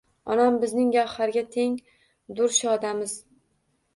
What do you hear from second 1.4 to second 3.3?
teng dur shodamiz